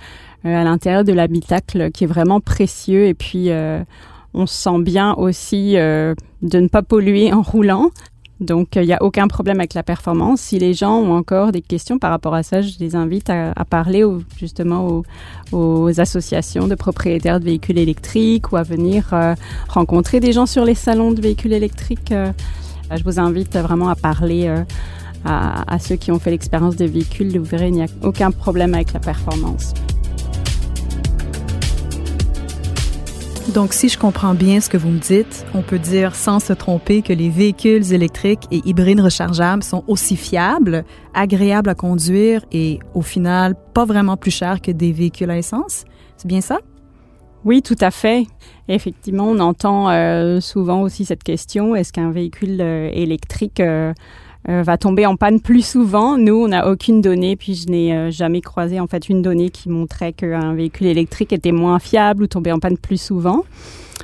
à 0.44 0.64
l'intérieur 0.64 1.04
de 1.04 1.14
l'habitacle 1.14 1.92
qui 1.92 2.04
est 2.04 2.08
vraiment 2.08 2.40
précieux 2.40 3.06
et 3.08 3.14
puis 3.14 3.50
on 4.34 4.46
se 4.46 4.54
sent 4.54 4.80
bien 4.80 5.14
aussi 5.16 5.74
de 5.74 6.16
ne 6.42 6.68
pas 6.68 6.84
polluer 6.84 7.34
en 7.34 7.42
roulant. 7.42 7.90
Donc, 8.42 8.76
il 8.76 8.84
n'y 8.84 8.94
a 8.94 9.02
aucun 9.02 9.28
problème 9.28 9.60
avec 9.60 9.74
la 9.74 9.84
performance. 9.84 10.42
Si 10.42 10.60
les 10.60 10.74
gens 10.74 10.98
ont 10.98 11.14
encore 11.14 11.52
des 11.54 11.62
questions 11.62 12.00
par 12.00 12.12
rapport 12.12 12.34
à 12.34 12.44
ça, 12.44 12.62
je 12.62 12.74
les 12.80 12.96
invite 12.96 13.30
à, 13.30 13.54
parler 13.70 14.04
justement 14.38 15.02
aux, 15.52 16.00
associations 16.00 16.68
de 16.68 16.76
propriétaires 16.76 17.40
de 17.40 17.46
véhicules 17.46 17.78
électriques 17.78 18.52
ou 18.52 18.58
à 18.58 18.64
venir 18.64 19.14
euh, 19.14 19.36
rencontrer 19.70 20.20
des 20.20 20.34
gens 20.34 20.46
sur 20.46 20.66
les 20.66 20.76
salons 20.76 21.12
de 21.12 21.22
véhicules 21.22 21.54
électriques. 21.54 22.12
Euh, 22.12 22.32
je 22.96 23.04
vous 23.04 23.20
invite 23.20 23.56
vraiment 23.56 23.88
à 23.88 23.96
parler 23.96 24.48
euh, 24.48 24.64
à, 25.24 25.74
à, 25.74 25.80
ceux 25.80 25.96
qui 25.96 26.12
ont 26.12 26.20
fait 26.20 26.32
l'expérience 26.32 26.76
des 26.76 26.88
véhicules. 26.88 27.38
Vous 27.38 27.46
verrez, 27.46 27.70
il 27.70 27.74
n'y 27.74 27.84
a 27.84 27.88
aucun 28.04 28.32
problème 28.32 28.74
avec 28.74 28.92
la 28.92 29.00
performance. 29.00 29.74
Donc, 33.54 33.74
si 33.74 33.90
je 33.90 33.98
comprends 33.98 34.34
bien 34.34 34.60
ce 34.60 34.70
que 34.70 34.78
vous 34.78 34.90
me 34.90 35.00
dites, 35.00 35.46
on 35.54 35.62
peut 35.62 35.78
dire 35.78 36.16
sans 36.16 36.40
se 36.40 36.52
tromper 36.52 37.02
que 37.02 37.14
les 37.14 37.30
véhicules 37.30 37.94
électriques 37.94 38.46
et 38.52 38.62
hybrides 38.66 39.00
rechargeables 39.00 39.64
sont 39.64 39.84
aussi 39.88 40.18
fiables, 40.18 40.84
agréables 41.14 41.70
à 41.70 41.76
conduire 41.76 42.44
et, 42.52 42.80
au 42.96 43.02
final, 43.02 43.56
pas 43.74 43.86
vraiment 43.86 44.18
plus 44.18 44.32
chers 44.32 44.62
que 44.62 44.72
des 44.72 44.92
véhicules 44.92 45.30
à 45.30 45.38
essence. 45.38 45.86
C'est 46.18 46.28
bien 46.28 46.42
ça? 46.42 46.58
Oui, 47.46 47.62
tout 47.62 47.78
à 47.80 47.92
fait. 47.92 48.26
Effectivement, 48.68 49.30
on 49.30 49.38
entend 49.38 49.90
euh, 49.90 50.42
souvent 50.42 50.82
aussi 50.82 51.06
cette 51.06 51.24
question, 51.24 51.76
est-ce 51.76 51.94
qu'un 51.94 52.10
véhicule 52.10 52.58
euh, 52.60 52.90
électrique 52.92 53.60
euh, 53.60 53.94
euh, 54.50 54.62
va 54.64 54.78
tomber 54.78 55.06
en 55.06 55.16
panne 55.16 55.40
plus 55.40 55.66
souvent. 55.66 56.18
Nous, 56.18 56.36
on 56.36 56.48
n'a 56.50 56.68
aucune 56.68 57.02
donnée, 57.02 57.36
puis 57.36 57.56
je 57.56 57.68
n'ai 57.68 57.96
euh, 57.96 58.12
jamais 58.12 58.42
croisé 58.42 58.80
en 58.80 58.88
fait 58.88 59.10
une 59.10 59.22
donnée 59.22 59.50
qui 59.50 59.70
montrait 59.70 60.14
qu'un 60.14 60.54
véhicule 60.54 60.88
électrique 60.88 61.34
était 61.34 61.52
moins 61.52 61.80
fiable 61.80 62.24
ou 62.24 62.28
tombait 62.28 62.52
en 62.52 62.60
panne 62.60 62.78
plus 62.78 63.02
souvent. 63.02 63.44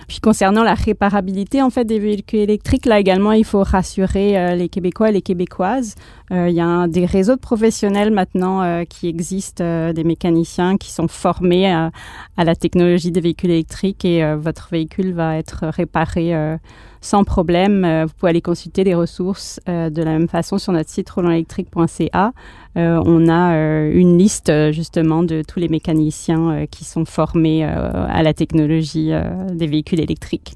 Puis 0.08 0.20
concernant 0.20 0.64
la 0.64 0.74
réparabilité 0.74 1.62
en 1.62 1.70
fait 1.70 1.86
des 1.86 2.00
véhicules 2.00 2.40
électriques, 2.40 2.86
là 2.86 3.00
également, 3.00 3.32
il 3.32 3.46
faut 3.46 3.64
rassurer 3.64 4.38
euh, 4.38 4.56
les 4.56 4.70
Québécois 4.70 5.10
et 5.10 5.12
les 5.14 5.22
Québécoises. 5.22 5.96
il 6.32 6.54
y 6.54 6.62
a 6.62 6.88
des 6.88 7.06
réseaux 7.06 7.36
de 7.36 7.42
professionnels 7.42 8.12
maintenant 8.12 8.86
qui 8.86 9.10
existent, 9.10 9.92
des 9.92 10.04
mécaniciens 10.06 10.78
qui 10.78 10.90
sont 10.90 11.10
formés 11.10 11.70
à, 11.70 11.92
la 12.38 12.56
technologie 12.56 13.12
des 13.12 13.20
véhicules 13.20 13.52
électriques 13.52 14.06
et 14.06 14.36
votre 14.36 14.70
véhicule 14.72 15.14
va 15.14 15.38
être 15.38 15.68
réparé 15.68 16.58
sans 17.02 17.24
problème. 17.24 17.84
Euh, 17.84 18.06
vous 18.06 18.14
pouvez 18.14 18.30
aller 18.30 18.42
consulter 18.42 18.84
les 18.84 18.94
ressources 18.94 19.60
euh, 19.68 19.90
de 19.90 20.04
la 20.04 20.12
même 20.12 20.30
façon 20.30 20.58
sur 20.58 20.72
notre 20.72 20.90
site 20.90 21.10
rolandélectrique.ca. 21.10 22.32
Euh, 22.78 23.02
on 23.06 23.28
a 23.30 23.54
une 23.90 24.18
liste 24.18 24.52
justement 24.72 25.24
de 25.24 25.44
tous 25.48 25.60
les 25.60 25.68
mécaniciens 25.68 26.66
qui 26.70 26.86
sont 26.86 27.06
formés 27.06 27.64
à 27.64 28.24
la 28.24 28.34
technologie 28.34 29.12
des 29.54 29.68
véhicules 29.68 30.00
électriques. 30.00 30.54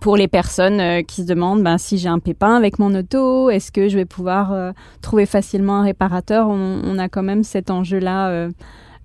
Pour 0.00 0.16
les 0.16 0.28
personnes 0.28 1.04
qui 1.04 1.22
se 1.22 1.26
demandent 1.26 1.62
ben, 1.62 1.76
si 1.76 1.98
j'ai 1.98 2.08
un 2.08 2.18
pépin 2.18 2.54
avec 2.54 2.78
mon 2.78 2.94
auto, 2.94 3.50
est-ce 3.50 3.70
que 3.70 3.88
je 3.88 3.96
vais 3.96 4.04
pouvoir 4.04 4.72
trouver 5.00 5.26
facilement 5.26 5.80
un 5.80 5.84
réparateur 5.84 6.48
on, 6.48 6.98
a 6.98 7.08
quand 7.08 7.22
même 7.22 7.44
cet 7.44 7.70
enjeu-là 7.70 8.48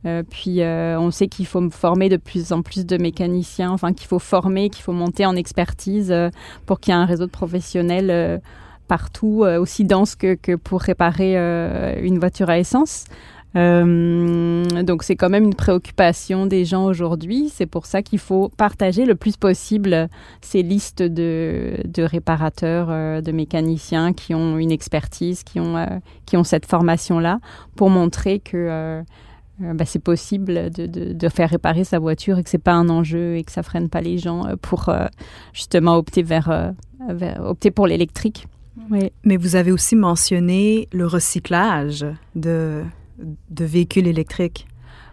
euh, 0.05 0.24
puis 0.29 0.62
euh, 0.62 1.00
on 1.00 1.12
sait 1.12 1.27
qu'il 1.27 1.45
faut 1.45 1.69
former 1.69 2.07
de 2.07 2.17
plus 2.17 2.53
en 2.53 2.62
plus 2.62 2.86
de 2.86 2.97
mécaniciens, 2.97 3.71
enfin 3.71 3.93
qu'il 3.93 4.07
faut 4.07 4.19
former, 4.19 4.69
qu'il 4.69 4.83
faut 4.83 4.93
monter 4.93 5.25
en 5.25 5.36
expertise 5.36 6.12
euh, 6.12 6.29
pour 6.65 6.79
qu'il 6.79 6.93
y 6.93 6.97
ait 6.97 7.00
un 7.00 7.05
réseau 7.05 7.25
de 7.25 7.31
professionnels 7.31 8.41
partout, 8.88 9.46
aussi 9.60 9.84
dense 9.84 10.15
que, 10.15 10.56
pour 10.56 10.82
réparer 10.82 11.36
une 12.01 12.20
voiture 12.20 12.50
à 12.50 12.60
essence. 12.60 13.06
donc 13.56 15.03
c'est 15.03 15.15
quand 15.15 15.29
même 15.29 15.46
une 15.46 15.56
préoccupation 15.56 16.46
des 16.46 16.65
gens 16.65 16.86
aujourd'hui. 16.86 17.50
C'est 17.53 17.65
pour 17.65 17.86
ça 17.86 18.01
qu'il 18.01 18.20
faut 18.20 18.50
partager 18.58 19.06
le 19.06 19.15
plus 19.15 19.38
possible 19.38 20.10
ces 20.41 20.63
listes 20.63 21.01
de, 21.01 21.79
réparateurs, 21.98 23.22
de 23.22 23.32
mécaniciens 23.32 24.13
qui 24.13 24.34
ont 24.34 24.58
une 24.58 24.72
expertise, 24.72 25.44
qui 25.44 25.60
ont, 25.60 26.44
cette 26.44 26.65
formation-là, 26.65 27.39
pour 27.75 27.89
montrer 27.89 28.39
que 28.39 29.03
euh, 29.63 29.74
bah, 29.74 29.86
c'est 29.86 30.00
possible 30.00 30.70
de, 30.72 31.29
faire 31.29 31.50
réparer 31.50 31.84
sa 31.84 32.00
voiture 32.00 32.38
et 32.38 32.44
que 32.44 32.50
c'est 32.50 32.58
pas 32.58 32.74
un 32.74 32.89
enjeu 32.89 33.38
et 33.38 33.44
que 33.44 33.51
ça 33.51 33.63
freine 33.63 33.89
pas 33.89 34.01
les 34.01 34.17
gens 34.17 34.46
euh, 34.46 34.56
pour 34.56 34.89
euh, 34.89 35.08
justement 35.53 35.96
opter 35.96 36.24
pour 37.72 37.88
l'électrique. 37.88 38.48
Oui. 38.89 39.12
Mais 39.24 39.38
vous 39.38 39.55
avez 39.55 39.72
aussi 39.72 39.96
mentionné 39.96 40.88
le 40.91 41.07
recyclage 41.07 42.05
de, 42.36 42.84
de 43.50 43.65
véhicules 43.65 44.07
électriques. 44.07 44.67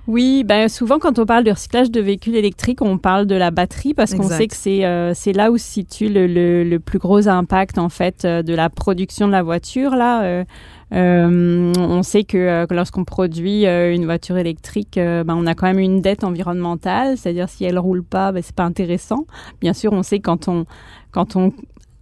Oui, 0.06 0.44
ben 0.44 0.68
souvent 0.68 0.98
quand 0.98 1.18
on 1.18 1.24
parle 1.24 1.44
de 1.44 1.50
recyclage 1.50 1.90
de 1.90 1.98
véhicules 1.98 2.36
électriques, 2.36 2.82
on 2.82 2.98
parle 2.98 3.24
de 3.26 3.34
la 3.34 3.50
batterie 3.50 3.94
parce 3.94 4.12
qu'on 4.12 4.28
sait 4.28 4.48
que 4.48 4.54
c'est 4.54 4.84
euh, 4.84 5.14
c'est 5.14 5.32
là 5.32 5.50
où 5.50 5.56
se 5.56 5.64
situe 5.64 6.10
le, 6.10 6.26
le, 6.26 6.62
le, 6.62 6.78
plus 6.78 6.98
gros 6.98 7.26
impact 7.26 7.78
en 7.78 7.88
fait 7.88 8.26
de 8.26 8.54
la 8.54 8.68
production 8.68 9.26
de 9.26 9.32
la 9.32 9.42
voiture 9.42 9.96
là. 9.96 10.22
Euh, 10.24 10.44
euh, 10.92 11.72
on 11.76 12.02
sait 12.02 12.24
que 12.24 12.36
euh, 12.36 12.66
lorsqu'on 12.70 13.04
produit 13.04 13.66
euh, 13.66 13.94
une 13.94 14.04
voiture 14.04 14.36
électrique, 14.36 14.94
ben, 14.96 15.34
on 15.34 15.46
a 15.46 15.54
quand 15.54 15.66
même 15.66 15.78
une 15.78 16.00
dette 16.00 16.22
environnementale, 16.22 17.16
c'est-à-dire 17.16 17.48
si 17.48 17.64
elle 17.64 17.78
roule 17.78 18.04
pas, 18.04 18.30
ben, 18.30 18.42
c'est 18.42 18.54
pas 18.54 18.64
intéressant. 18.64 19.26
Bien 19.60 19.72
sûr, 19.72 19.92
on 19.92 20.02
sait 20.02 20.20
quand 20.20 20.48
on 20.48 20.66
quand 21.10 21.36
on 21.36 21.52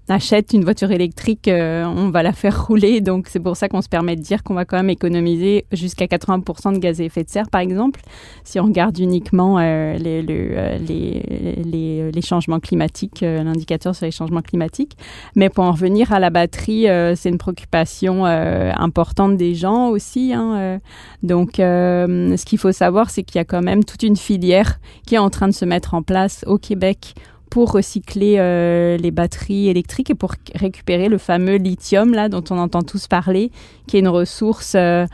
achète 0.09 0.52
une 0.52 0.64
voiture 0.64 0.90
électrique, 0.90 1.49
euh, 1.49 1.85
on 1.85 2.11
va 2.11 2.23
la 2.23 2.32
faire 2.32 2.66
rouler. 2.66 3.00
Donc, 3.00 3.28
c'est 3.28 3.40
pour 3.40 3.56
ça 3.56 3.68
qu'on 3.68 3.82
se 3.82 3.88
permet 3.88 4.16
de 4.16 4.21
dire 4.21 4.42
qu'on 4.42 4.54
va 4.54 4.64
quand 4.64 4.76
même 4.76 4.90
économiser 4.90 5.64
jusqu'à 5.73 6.06
80% 6.06 6.75
de 6.75 6.78
gaz 6.78 7.00
à 7.00 7.04
effet 7.04 7.25
de 7.25 7.28
serre, 7.28 7.49
par 7.50 7.61
exemple, 7.61 8.00
si 8.44 8.59
on 8.59 8.64
regarde 8.64 8.99
uniquement 8.99 9.59
euh, 9.59 9.97
les, 9.97 10.25
euh, 10.28 10.78
les, 10.78 12.11
les, 12.11 12.23
changements 12.23 12.61
climatiques, 12.61 13.21
l'indicateur 13.21 13.94
sur 13.94 14.06
les 14.06 14.12
changements 14.12 14.42
climatiques. 14.42 14.97
Mais 15.35 15.49
pour 15.49 15.64
en 15.64 15.73
revenir 15.73 16.12
à 16.12 16.21
la 16.21 16.30
batterie, 16.30 16.87
c'est 17.16 17.28
une 17.28 17.38
préoccupation 17.38 18.25
importante 18.25 19.37
des 19.37 19.54
gens 19.54 19.88
aussi. 19.88 20.32
Hein, 20.32 20.78
donc, 21.25 21.54
ce 21.56 22.44
qu'il 22.44 22.59
faut 22.59 22.71
savoir, 22.71 23.11
c'est 23.11 23.25
qu'il 23.25 23.37
y 23.37 23.40
a 23.40 23.44
quand 23.44 23.62
même 23.62 23.85
toute 23.85 24.04
une 24.04 24.16
filière 24.16 24.78
qui 25.04 25.16
est 25.16 25.18
en 25.18 25.30
train 25.30 25.49
de 25.49 25.52
se 25.52 25.64
mettre 25.64 25.94
en 25.94 26.02
place 26.02 26.44
au 26.47 26.59
Québec 26.59 27.14
pour 27.52 27.71
recycler 27.73 28.37
euh, 28.38 28.97
les 28.97 29.11
batteries 29.11 29.68
électriques 29.68 30.09
et 30.09 30.14
pour 30.14 30.32
récupérer 30.54 31.11
le 31.11 31.18
fameux 31.18 31.56
lithium 31.56 32.14
là 32.14 32.30
dont 32.30 32.42
on 32.49 32.56
entend 32.56 32.80
tous 32.80 33.09
parler, 33.09 33.50
qui 33.87 33.99
est 33.99 34.00
une 34.00 34.09
ressource 34.09 34.73
euh, 34.75 35.04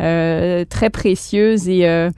euh, 0.00 0.64
très 0.68 0.90
précieuse 0.90 1.68
et 1.68 2.10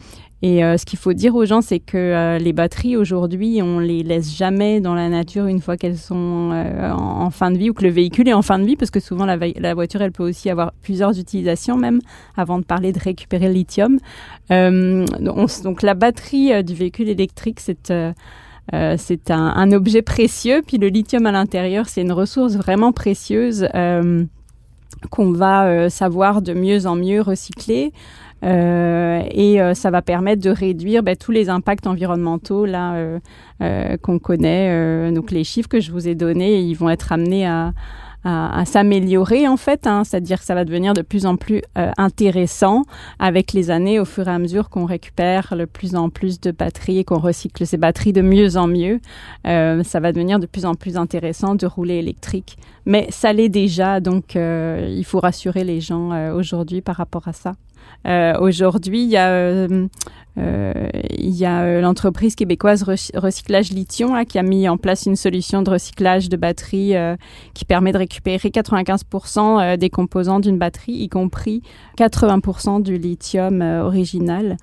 et 0.42 0.60
ce 0.60 0.84
qu'il 0.84 0.98
faut 0.98 1.14
dire 1.14 1.34
aux 1.34 1.46
gens, 1.46 1.60
c'est 1.62 1.80
que 1.80 2.38
les 2.38 2.52
batteries 2.52 2.96
aujourd'hui, 2.96 3.60
on 3.62 3.80
les 3.80 4.02
laisse 4.02 4.36
jamais 4.36 4.80
dans 4.80 4.94
la 4.94 5.08
nature 5.08 5.46
une 5.46 5.60
fois 5.60 5.76
qu'elles 5.78 5.96
sont 5.96 6.52
en, 6.92 7.30
fin 7.30 7.50
de 7.50 7.58
vie 7.58 7.70
ou 7.70 7.74
que 7.74 7.82
le 7.82 7.90
véhicule 7.90 8.28
est 8.28 8.34
en 8.34 8.42
fin 8.42 8.58
de 8.58 8.64
vie, 8.64 8.76
parce 8.76 8.90
que 8.90 9.00
souvent 9.00 9.24
la, 9.24 9.74
voiture, 9.74 10.02
elle 10.02 10.12
peut 10.12 10.22
aussi 10.22 10.48
avoir 10.50 10.72
plusieurs 10.82 11.18
utilisations 11.18 11.78
même, 11.78 12.00
avant 12.36 12.58
de 12.58 12.64
parler 12.64 12.92
de 12.92 13.00
récupérer 13.00 13.48
le 13.48 13.54
lithium. 13.54 13.98
Donc, 14.50 15.82
la 15.82 15.94
batterie 15.94 16.62
du 16.62 16.74
véhicule 16.74 17.08
électrique, 17.08 17.58
c'est 17.58 17.90
euh, 18.74 18.96
c'est 18.98 19.30
un, 19.30 19.52
un, 19.54 19.72
objet 19.72 20.02
précieux, 20.02 20.62
puis 20.66 20.78
le 20.78 20.88
lithium 20.88 21.26
à 21.26 21.32
l'intérieur, 21.32 21.88
c'est 21.88 22.02
une 22.02 22.12
ressource 22.12 22.56
vraiment 22.56 22.92
précieuse 22.92 23.68
euh, 23.74 24.24
qu'on 25.10 25.32
va 25.32 25.66
euh, 25.66 25.88
savoir 25.88 26.42
de 26.42 26.52
mieux 26.52 26.86
en 26.86 26.96
mieux 26.96 27.20
recycler. 27.20 27.92
Euh, 28.44 29.22
et 29.30 29.58
ça 29.74 29.90
va 29.90 30.02
permettre 30.02 30.42
de 30.42 30.50
réduire 30.50 31.02
ben, 31.02 31.16
tous 31.16 31.32
les 31.32 31.48
impacts 31.48 31.86
environnementaux 31.86 32.66
là 32.66 33.18
qu'on 34.02 34.18
connaît. 34.18 35.10
donc 35.10 35.30
les 35.30 35.42
chiffres 35.42 35.70
que 35.70 35.80
je 35.80 35.90
vous 35.90 36.06
ai 36.06 36.14
donnés, 36.14 36.60
ils 36.60 36.74
vont 36.74 36.90
être 36.90 37.12
amenés 37.12 37.46
à, 37.46 37.72
à, 38.26 38.64
s'améliorer 38.64 39.46
en 39.46 39.56
fait, 39.56 39.86
hein, 39.86 40.02
c'est-à-dire 40.02 40.40
que 40.40 40.44
ça 40.44 40.56
va 40.56 40.64
devenir 40.64 40.94
de 40.94 41.02
plus 41.02 41.26
en 41.26 41.36
plus 41.36 41.62
euh, 41.78 41.92
intéressant 41.96 42.82
avec 43.20 43.52
les 43.52 43.70
années 43.70 44.00
au 44.00 44.04
fur 44.04 44.26
et 44.26 44.32
à 44.32 44.38
mesure 44.40 44.68
qu'on 44.68 44.84
récupère 44.84 45.54
de 45.56 45.64
plus 45.64 45.94
en 45.94 46.10
plus 46.10 46.40
de 46.40 46.50
batteries 46.50 46.98
et 46.98 47.04
qu'on 47.04 47.20
recycle 47.20 47.64
ces 47.64 47.76
batteries 47.76 48.12
de 48.12 48.22
mieux 48.22 48.56
en 48.56 48.66
mieux. 48.66 49.00
Euh, 49.46 49.84
ça 49.84 50.00
va 50.00 50.10
devenir 50.10 50.40
de 50.40 50.46
plus 50.46 50.66
en 50.66 50.74
plus 50.74 50.96
intéressant 50.96 51.54
de 51.54 51.66
rouler 51.66 51.94
électrique. 51.94 52.56
Mais 52.84 53.06
ça 53.10 53.32
l'est 53.32 53.48
déjà, 53.48 54.00
donc 54.00 54.34
euh, 54.34 54.88
il 54.90 55.04
faut 55.04 55.20
rassurer 55.20 55.62
les 55.62 55.80
gens 55.80 56.32
aujourd'hui 56.32 56.80
par 56.80 56.96
rapport 56.96 57.28
à 57.28 57.32
ça. 57.32 57.54
Aujourd'hui, 58.04 59.02
il 59.02 59.10
y 59.10 59.16
a 59.16 59.88
euh, 60.38 60.90
euh, 61.56 61.80
l'entreprise 61.80 62.34
québécoise 62.34 62.82
Recyclage 62.82 63.70
Lithium 63.70 64.24
qui 64.26 64.38
a 64.38 64.42
mis 64.42 64.68
en 64.68 64.76
place 64.76 65.06
une 65.06 65.16
solution 65.16 65.62
de 65.62 65.70
recyclage 65.70 66.28
de 66.28 66.36
batterie 66.36 66.94
euh, 66.94 67.16
qui 67.54 67.64
permet 67.64 67.92
de 67.92 67.98
récupérer 67.98 68.50
95% 68.50 69.76
des 69.76 69.90
composants 69.90 70.40
d'une 70.40 70.58
batterie, 70.58 70.92
y 70.92 71.08
compris 71.08 71.62
80% 71.98 72.82
du 72.82 72.98
lithium 72.98 73.62
original 73.62 74.56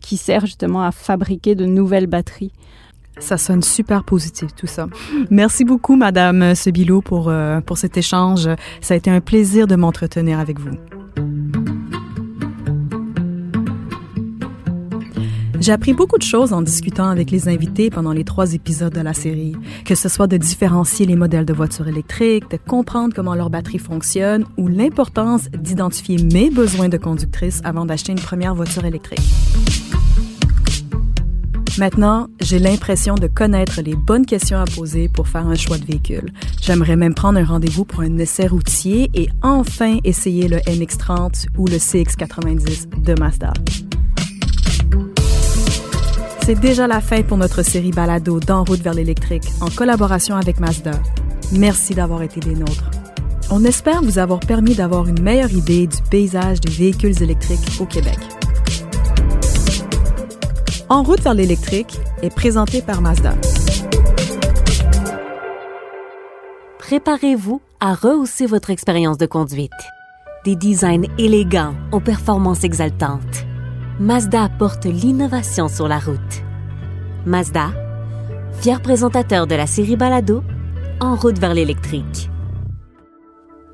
qui 0.00 0.16
sert 0.16 0.46
justement 0.46 0.82
à 0.82 0.92
fabriquer 0.92 1.54
de 1.54 1.66
nouvelles 1.66 2.06
batteries. 2.06 2.52
Ça 3.18 3.36
sonne 3.36 3.62
super 3.62 4.02
positif 4.04 4.54
tout 4.54 4.66
ça. 4.66 4.88
Merci 5.30 5.64
beaucoup 5.64 5.96
Madame 5.96 6.54
Sebilo 6.54 7.00
pour 7.00 7.32
pour 7.66 7.78
cet 7.78 7.96
échange. 7.96 8.48
Ça 8.80 8.94
a 8.94 8.96
été 8.96 9.10
un 9.10 9.20
plaisir 9.20 9.66
de 9.66 9.76
m'entretenir 9.76 10.38
avec 10.38 10.58
vous. 10.58 10.76
J'ai 15.64 15.72
appris 15.72 15.94
beaucoup 15.94 16.18
de 16.18 16.22
choses 16.22 16.52
en 16.52 16.60
discutant 16.60 17.08
avec 17.08 17.30
les 17.30 17.48
invités 17.48 17.88
pendant 17.88 18.12
les 18.12 18.24
trois 18.24 18.52
épisodes 18.52 18.92
de 18.92 19.00
la 19.00 19.14
série, 19.14 19.56
que 19.86 19.94
ce 19.94 20.10
soit 20.10 20.26
de 20.26 20.36
différencier 20.36 21.06
les 21.06 21.16
modèles 21.16 21.46
de 21.46 21.54
voitures 21.54 21.88
électriques, 21.88 22.50
de 22.50 22.58
comprendre 22.58 23.14
comment 23.16 23.34
leur 23.34 23.48
batterie 23.48 23.78
fonctionne 23.78 24.44
ou 24.58 24.68
l'importance 24.68 25.48
d'identifier 25.58 26.18
mes 26.22 26.50
besoins 26.50 26.90
de 26.90 26.98
conductrice 26.98 27.62
avant 27.64 27.86
d'acheter 27.86 28.12
une 28.12 28.20
première 28.20 28.54
voiture 28.54 28.84
électrique. 28.84 29.24
Maintenant, 31.78 32.28
j'ai 32.40 32.58
l'impression 32.58 33.14
de 33.14 33.26
connaître 33.26 33.80
les 33.80 33.94
bonnes 33.96 34.26
questions 34.26 34.58
à 34.58 34.66
poser 34.66 35.08
pour 35.08 35.28
faire 35.28 35.46
un 35.46 35.54
choix 35.54 35.78
de 35.78 35.86
véhicule. 35.86 36.30
J'aimerais 36.60 36.96
même 36.96 37.14
prendre 37.14 37.38
un 37.38 37.44
rendez-vous 37.44 37.86
pour 37.86 38.00
un 38.00 38.18
essai 38.18 38.48
routier 38.48 39.10
et 39.14 39.30
enfin 39.40 39.96
essayer 40.04 40.46
le 40.46 40.58
MX-30 40.58 41.46
ou 41.56 41.68
le 41.68 41.78
CX-90 41.78 43.00
de 43.02 43.18
Mazda. 43.18 43.54
C'est 46.44 46.60
déjà 46.60 46.86
la 46.86 47.00
fin 47.00 47.22
pour 47.22 47.38
notre 47.38 47.62
série 47.62 47.90
Balado 47.90 48.38
d'En 48.38 48.64
route 48.64 48.82
vers 48.82 48.92
l'électrique 48.92 49.44
en 49.62 49.70
collaboration 49.70 50.36
avec 50.36 50.60
Mazda. 50.60 50.90
Merci 51.52 51.94
d'avoir 51.94 52.20
été 52.20 52.38
des 52.38 52.54
nôtres. 52.54 52.90
On 53.50 53.64
espère 53.64 54.02
vous 54.02 54.18
avoir 54.18 54.40
permis 54.40 54.74
d'avoir 54.74 55.08
une 55.08 55.22
meilleure 55.22 55.54
idée 55.54 55.86
du 55.86 55.96
paysage 56.10 56.60
des 56.60 56.70
véhicules 56.70 57.22
électriques 57.22 57.80
au 57.80 57.86
Québec. 57.86 58.18
En 60.90 61.02
route 61.02 61.22
vers 61.22 61.32
l'électrique 61.32 61.98
est 62.20 62.34
présenté 62.34 62.82
par 62.82 63.00
Mazda. 63.00 63.32
Préparez-vous 66.78 67.62
à 67.80 67.94
rehausser 67.94 68.44
votre 68.44 68.68
expérience 68.68 69.16
de 69.16 69.24
conduite. 69.24 69.72
Des 70.44 70.56
designs 70.56 71.06
élégants 71.16 71.74
aux 71.90 72.00
performances 72.00 72.64
exaltantes 72.64 73.46
Mazda 74.00 74.42
apporte 74.42 74.86
l'innovation 74.86 75.68
sur 75.68 75.86
la 75.86 76.00
route. 76.00 76.18
Mazda, 77.26 77.70
fier 78.60 78.82
présentateur 78.82 79.46
de 79.46 79.54
la 79.54 79.68
série 79.68 79.94
Balado, 79.94 80.42
en 81.00 81.14
route 81.14 81.38
vers 81.38 81.54
l'électrique. 81.54 82.28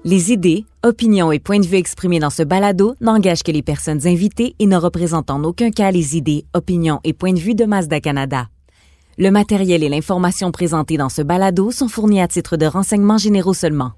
Les 0.04 0.30
idées, 0.30 0.66
opinions 0.82 1.32
et 1.32 1.38
points 1.38 1.58
de 1.58 1.66
vue 1.66 1.78
exprimés 1.78 2.18
dans 2.18 2.28
ce 2.28 2.42
balado 2.42 2.96
n'engagent 3.00 3.42
que 3.42 3.50
les 3.50 3.62
personnes 3.62 4.06
invitées 4.06 4.56
et 4.58 4.66
ne 4.66 4.76
représentent 4.76 5.30
en 5.30 5.42
aucun 5.42 5.70
cas 5.70 5.90
les 5.90 6.18
idées, 6.18 6.44
opinions 6.52 7.00
et 7.02 7.14
points 7.14 7.32
de 7.32 7.40
vue 7.40 7.54
de 7.54 7.64
Mazda 7.64 8.02
Canada. 8.02 8.48
Le 9.16 9.30
matériel 9.30 9.82
et 9.82 9.88
l'information 9.88 10.52
présentés 10.52 10.98
dans 10.98 11.08
ce 11.08 11.22
balado 11.22 11.70
sont 11.70 11.88
fournis 11.88 12.20
à 12.20 12.28
titre 12.28 12.58
de 12.58 12.66
renseignements 12.66 13.16
généraux 13.16 13.54
seulement. 13.54 13.92